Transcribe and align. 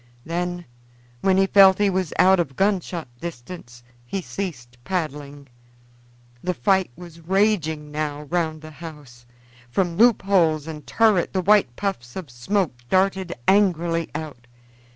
Then, 0.25 0.65
when 1.19 1.37
he 1.37 1.45
felt 1.45 1.77
he 1.77 1.91
was 1.91 2.11
out 2.17 2.39
of 2.39 2.55
gunshot 2.55 3.07
distance, 3.19 3.83
he 4.03 4.19
ceased 4.19 4.79
paddling. 4.83 5.47
The 6.41 6.55
fight 6.55 6.89
was 6.95 7.19
raging 7.19 7.91
now 7.91 8.21
around 8.23 8.61
the 8.63 8.71
house; 8.71 9.27
from 9.69 9.97
loop 9.97 10.23
holes 10.23 10.65
and 10.65 10.87
turret 10.87 11.33
the 11.33 11.41
white 11.43 11.75
puffs 11.75 12.15
of 12.15 12.31
smoke 12.31 12.73
darted 12.89 13.33
angrily 13.47 14.09
out. 14.15 14.47